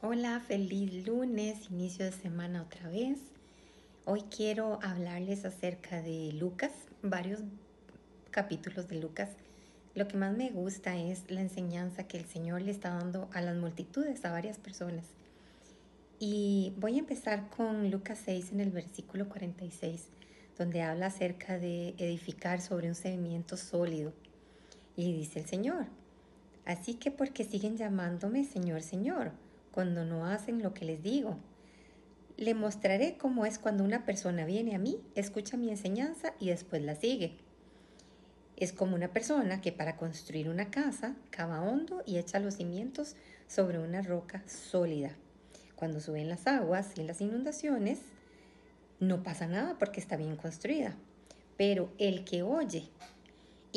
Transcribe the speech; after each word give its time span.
Hola, 0.00 0.38
feliz 0.46 1.08
lunes, 1.08 1.72
inicio 1.72 2.04
de 2.04 2.12
semana 2.12 2.62
otra 2.62 2.88
vez. 2.88 3.18
Hoy 4.04 4.22
quiero 4.30 4.78
hablarles 4.80 5.44
acerca 5.44 6.00
de 6.00 6.30
Lucas, 6.34 6.70
varios 7.02 7.40
capítulos 8.30 8.86
de 8.86 9.00
Lucas. 9.00 9.30
Lo 9.96 10.06
que 10.06 10.16
más 10.16 10.36
me 10.36 10.50
gusta 10.50 10.96
es 10.96 11.28
la 11.28 11.40
enseñanza 11.40 12.04
que 12.04 12.16
el 12.16 12.26
Señor 12.26 12.62
le 12.62 12.70
está 12.70 12.90
dando 12.90 13.28
a 13.32 13.40
las 13.40 13.56
multitudes, 13.56 14.24
a 14.24 14.30
varias 14.30 14.56
personas. 14.56 15.04
Y 16.20 16.74
voy 16.76 16.94
a 16.94 17.00
empezar 17.00 17.50
con 17.50 17.90
Lucas 17.90 18.20
6 18.24 18.52
en 18.52 18.60
el 18.60 18.70
versículo 18.70 19.28
46, 19.28 20.06
donde 20.56 20.82
habla 20.82 21.06
acerca 21.06 21.58
de 21.58 21.96
edificar 21.98 22.60
sobre 22.60 22.86
un 22.86 22.94
cimiento 22.94 23.56
sólido. 23.56 24.12
Y 24.94 25.12
dice 25.12 25.40
el 25.40 25.46
Señor, 25.46 25.86
así 26.66 26.94
que 26.94 27.10
porque 27.10 27.42
siguen 27.42 27.76
llamándome 27.76 28.44
Señor, 28.44 28.82
Señor, 28.82 29.32
cuando 29.78 30.04
no 30.04 30.26
hacen 30.26 30.60
lo 30.60 30.74
que 30.74 30.84
les 30.84 31.04
digo. 31.04 31.38
Le 32.36 32.52
mostraré 32.52 33.16
cómo 33.16 33.46
es 33.46 33.60
cuando 33.60 33.84
una 33.84 34.04
persona 34.04 34.44
viene 34.44 34.74
a 34.74 34.78
mí, 34.80 35.00
escucha 35.14 35.56
mi 35.56 35.70
enseñanza 35.70 36.34
y 36.40 36.48
después 36.48 36.82
la 36.82 36.96
sigue. 36.96 37.36
Es 38.56 38.72
como 38.72 38.96
una 38.96 39.12
persona 39.12 39.60
que 39.60 39.70
para 39.70 39.96
construir 39.96 40.48
una 40.48 40.68
casa 40.72 41.14
cava 41.30 41.62
hondo 41.62 42.02
y 42.04 42.18
echa 42.18 42.40
los 42.40 42.56
cimientos 42.56 43.14
sobre 43.46 43.78
una 43.78 44.02
roca 44.02 44.42
sólida. 44.48 45.12
Cuando 45.76 46.00
suben 46.00 46.28
las 46.28 46.48
aguas 46.48 46.94
y 46.96 47.04
las 47.04 47.20
inundaciones, 47.20 48.00
no 48.98 49.22
pasa 49.22 49.46
nada 49.46 49.78
porque 49.78 50.00
está 50.00 50.16
bien 50.16 50.34
construida. 50.34 50.96
Pero 51.56 51.88
el 51.98 52.24
que 52.24 52.42
oye 52.42 52.88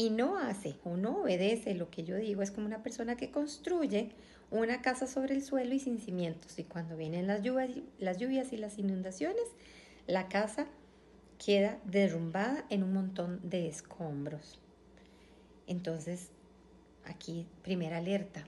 y 0.02 0.10
no 0.10 0.36
hace 0.36 0.80
o 0.84 0.98
no 0.98 1.22
obedece 1.22 1.76
lo 1.76 1.92
que 1.92 2.04
yo 2.04 2.16
digo 2.16 2.42
es 2.42 2.50
como 2.50 2.66
una 2.66 2.82
persona 2.82 3.18
que 3.18 3.30
construye 3.30 4.10
una 4.50 4.82
casa 4.82 5.06
sobre 5.06 5.36
el 5.36 5.44
suelo 5.44 5.76
y 5.76 5.80
sin 5.80 6.00
cimientos. 6.00 6.58
Y 6.58 6.64
cuando 6.64 6.98
vienen 6.98 7.28
las 7.28 7.44
lluvias, 7.44 7.70
las 8.00 8.18
lluvias 8.18 8.52
y 8.52 8.58
las 8.58 8.80
inundaciones, 8.80 9.44
la 10.08 10.28
casa 10.28 10.66
queda 11.38 11.80
derrumbada 11.86 12.66
en 12.70 12.82
un 12.82 12.94
montón 12.94 13.48
de 13.48 13.68
escombros. 13.68 14.60
Entonces, 15.68 16.30
aquí, 17.06 17.46
primera 17.62 17.98
alerta. 17.98 18.44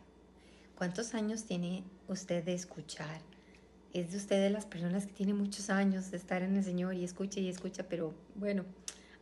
¿Cuántos 0.75 1.13
años 1.13 1.43
tiene 1.43 1.83
usted 2.07 2.43
de 2.43 2.55
escuchar? 2.55 3.21
Es 3.93 4.11
de 4.11 4.17
usted 4.17 4.41
de 4.41 4.49
las 4.49 4.65
personas 4.65 5.05
que 5.05 5.13
tiene 5.13 5.35
muchos 5.35 5.69
años 5.69 6.09
de 6.09 6.17
estar 6.17 6.41
en 6.41 6.57
el 6.57 6.63
Señor 6.63 6.95
y 6.95 7.03
escucha 7.03 7.39
y 7.39 7.47
escucha, 7.47 7.83
pero 7.87 8.15
bueno, 8.33 8.65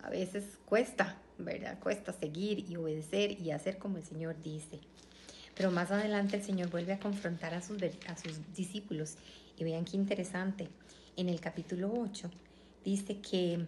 a 0.03 0.09
veces 0.09 0.43
cuesta, 0.65 1.17
¿verdad? 1.37 1.79
Cuesta 1.79 2.13
seguir 2.13 2.65
y 2.69 2.75
obedecer 2.75 3.39
y 3.39 3.51
hacer 3.51 3.77
como 3.77 3.97
el 3.97 4.03
Señor 4.03 4.41
dice. 4.41 4.79
Pero 5.55 5.71
más 5.71 5.91
adelante 5.91 6.37
el 6.37 6.43
Señor 6.43 6.69
vuelve 6.69 6.93
a 6.93 6.99
confrontar 6.99 7.53
a 7.53 7.61
sus, 7.61 7.77
discípulos. 8.55 9.15
Y 9.57 9.63
vean 9.63 9.85
qué 9.85 9.97
interesante. 9.97 10.69
En 11.17 11.29
el 11.29 11.39
capítulo 11.39 11.91
8 11.93 12.31
dice 12.83 13.19
que 13.19 13.65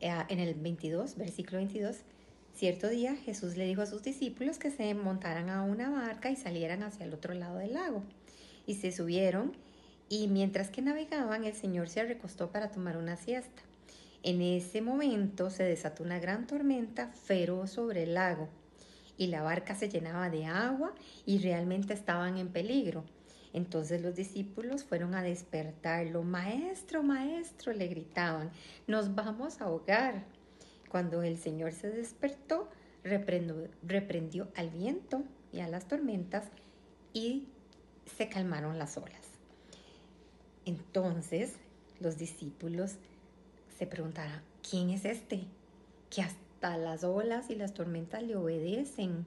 eh, 0.00 0.24
en 0.28 0.38
el 0.38 0.54
22, 0.54 1.16
versículo 1.16 1.58
22, 1.58 1.96
cierto 2.54 2.88
día 2.88 3.16
Jesús 3.16 3.56
le 3.56 3.64
dijo 3.64 3.80
a 3.80 3.86
sus 3.86 4.02
discípulos 4.02 4.58
que 4.58 4.70
se 4.70 4.92
montaran 4.94 5.48
a 5.48 5.62
una 5.62 5.88
barca 5.88 6.30
y 6.30 6.36
salieran 6.36 6.82
hacia 6.82 7.06
el 7.06 7.14
otro 7.14 7.32
lado 7.32 7.58
del 7.58 7.74
lago. 7.74 8.02
Y 8.66 8.74
se 8.74 8.92
subieron 8.92 9.52
y 10.10 10.28
mientras 10.28 10.68
que 10.68 10.82
navegaban 10.82 11.44
el 11.44 11.54
Señor 11.54 11.88
se 11.88 12.04
recostó 12.04 12.50
para 12.50 12.70
tomar 12.70 12.96
una 12.96 13.16
siesta. 13.16 13.62
En 14.22 14.42
ese 14.42 14.82
momento 14.82 15.48
se 15.50 15.62
desató 15.62 16.02
una 16.02 16.18
gran 16.18 16.46
tormenta 16.46 17.08
feroz 17.08 17.70
sobre 17.70 18.02
el 18.02 18.14
lago 18.14 18.48
y 19.16 19.28
la 19.28 19.42
barca 19.42 19.74
se 19.74 19.88
llenaba 19.88 20.30
de 20.30 20.46
agua 20.46 20.94
y 21.24 21.38
realmente 21.38 21.92
estaban 21.92 22.36
en 22.36 22.48
peligro. 22.48 23.04
Entonces 23.52 24.02
los 24.02 24.14
discípulos 24.14 24.84
fueron 24.84 25.14
a 25.14 25.22
despertarlo. 25.22 26.22
Maestro, 26.22 27.02
maestro, 27.02 27.72
le 27.72 27.88
gritaban, 27.88 28.50
nos 28.86 29.14
vamos 29.14 29.60
a 29.60 29.64
ahogar. 29.64 30.24
Cuando 30.88 31.22
el 31.22 31.38
Señor 31.38 31.72
se 31.72 31.90
despertó, 31.90 32.68
reprendió, 33.04 33.68
reprendió 33.82 34.48
al 34.56 34.70
viento 34.70 35.22
y 35.52 35.60
a 35.60 35.68
las 35.68 35.86
tormentas 35.86 36.44
y 37.12 37.48
se 38.16 38.28
calmaron 38.28 38.78
las 38.78 38.96
olas. 38.96 39.26
Entonces 40.64 41.54
los 42.00 42.18
discípulos 42.18 42.96
se 43.78 43.86
preguntará, 43.86 44.42
¿quién 44.68 44.90
es 44.90 45.04
este? 45.04 45.42
Que 46.10 46.22
hasta 46.22 46.76
las 46.76 47.04
olas 47.04 47.48
y 47.48 47.54
las 47.54 47.74
tormentas 47.74 48.24
le 48.24 48.34
obedecen. 48.34 49.24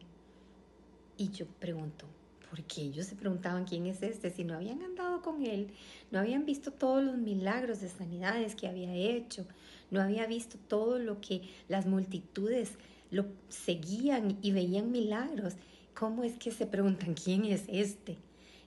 Y 1.18 1.30
yo 1.30 1.46
pregunto, 1.46 2.06
¿por 2.50 2.62
qué 2.64 2.82
ellos 2.82 3.06
se 3.06 3.16
preguntaban 3.16 3.64
quién 3.64 3.86
es 3.86 4.04
este? 4.04 4.30
Si 4.30 4.44
no 4.44 4.56
habían 4.56 4.82
andado 4.82 5.22
con 5.22 5.46
él, 5.46 5.72
no 6.12 6.20
habían 6.20 6.46
visto 6.46 6.72
todos 6.72 7.02
los 7.02 7.18
milagros 7.18 7.80
de 7.80 7.88
sanidades 7.88 8.56
que 8.56 8.68
había 8.68 8.94
hecho, 8.94 9.46
no 9.90 10.02
había 10.02 10.26
visto 10.26 10.58
todo 10.68 11.00
lo 11.00 11.22
que 11.22 11.44
las 11.70 11.86
multitudes 11.86 12.72
lo 13.10 13.26
seguían 13.48 14.38
y 14.42 14.52
veían 14.52 14.92
milagros. 14.92 15.54
¿Cómo 15.94 16.26
es 16.26 16.38
que 16.38 16.52
se 16.52 16.66
preguntan 16.66 17.14
quién 17.14 17.46
es 17.46 17.64
este? 17.70 18.18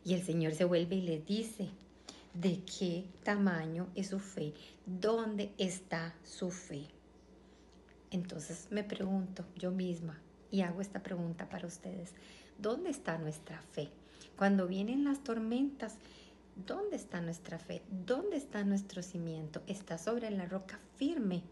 Y 0.03 0.15
el 0.15 0.23
Señor 0.23 0.55
se 0.55 0.65
vuelve 0.65 0.97
y 0.97 1.03
les 1.03 1.27
dice, 1.27 1.69
de 2.34 2.65
qué 2.65 3.06
tamaño 3.22 3.89
es 3.95 4.09
su 4.09 4.19
fe, 4.19 4.53
dónde 4.87 5.53
está 5.56 6.15
su 6.25 6.50
fe. 6.50 6.89
Entonces 8.11 8.69
me 8.71 8.84
pregunto 8.84 9.45
yo 9.56 9.71
misma 9.71 10.21
y 10.50 10.62
hago 10.62 10.81
esta 10.81 11.03
pregunta 11.03 11.49
para 11.49 11.67
ustedes, 11.67 12.12
¿dónde 12.59 12.91
está 12.91 13.19
nuestra 13.19 13.61
fe? 13.61 13.89
Cuando 14.37 14.67
vienen 14.67 15.05
las 15.05 15.23
tormentas, 15.23 15.97
¿dónde 16.67 16.97
está 16.97 17.21
nuestra 17.21 17.59
fe? 17.59 17.83
¿Dónde 18.06 18.37
está 18.37 18.65
nuestro 18.65 19.03
cimiento? 19.03 19.62
¿Está 19.67 19.97
sobre 19.97 20.31
la 20.31 20.47
roca 20.47 20.78
firme 20.97 21.43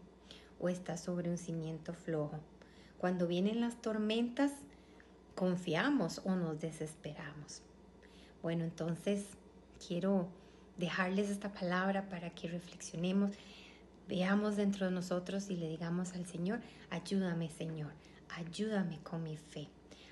o 0.59 0.69
está 0.69 0.97
sobre 0.97 1.29
un 1.29 1.37
cimiento 1.37 1.93
flojo? 1.93 2.39
Cuando 2.97 3.27
vienen 3.27 3.61
las 3.61 3.81
tormentas, 3.81 4.51
¿confiamos 5.35 6.21
o 6.25 6.35
nos 6.35 6.59
desesperamos? 6.59 7.61
Bueno, 8.41 8.63
entonces 8.65 9.25
quiero 9.85 10.27
dejarles 10.77 11.29
esta 11.29 11.53
palabra 11.53 12.09
para 12.09 12.29
que 12.31 12.47
reflexionemos, 12.47 13.31
veamos 14.07 14.55
dentro 14.55 14.85
de 14.85 14.91
nosotros 14.91 15.49
y 15.49 15.55
le 15.55 15.69
digamos 15.69 16.13
al 16.13 16.25
Señor, 16.25 16.59
ayúdame 16.89 17.49
Señor, 17.49 17.91
ayúdame 18.29 18.99
con 18.99 19.23
mi 19.23 19.37
fe, 19.37 19.69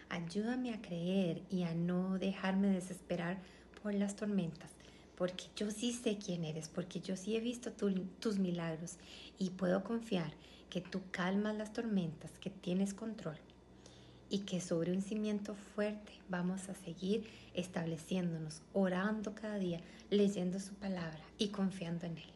ayúdame 0.09 0.73
a 0.73 0.81
creer 0.81 1.41
y 1.49 1.63
a 1.63 1.73
no 1.73 2.17
dejarme 2.17 2.69
desesperar 2.69 3.39
por 3.81 3.93
las 3.93 4.15
tormentas, 4.15 4.71
porque 5.15 5.45
yo 5.55 5.71
sí 5.71 5.93
sé 5.93 6.17
quién 6.17 6.45
eres, 6.45 6.69
porque 6.69 6.99
yo 6.99 7.15
sí 7.15 7.35
he 7.35 7.39
visto 7.39 7.71
tus 7.71 8.39
milagros 8.39 8.97
y 9.37 9.51
puedo 9.51 9.83
confiar 9.83 10.33
que 10.69 10.81
tú 10.81 11.01
calmas 11.11 11.55
las 11.55 11.73
tormentas, 11.73 12.31
que 12.39 12.49
tienes 12.49 12.93
control 12.93 13.37
y 14.31 14.39
que 14.39 14.61
sobre 14.61 14.93
un 14.93 15.01
cimiento 15.01 15.53
fuerte 15.75 16.13
vamos 16.29 16.69
a 16.69 16.73
seguir 16.73 17.27
estableciéndonos, 17.53 18.61
orando 18.73 19.35
cada 19.35 19.57
día, 19.57 19.81
leyendo 20.09 20.59
su 20.59 20.73
palabra 20.73 21.19
y 21.37 21.49
confiando 21.49 22.05
en 22.05 22.17
Él. 22.17 22.31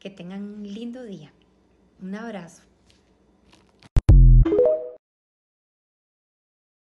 Que 0.00 0.08
tengan 0.08 0.42
un 0.42 0.62
lindo 0.62 1.04
día. 1.04 1.30
Un 2.00 2.14
abrazo. 2.14 2.62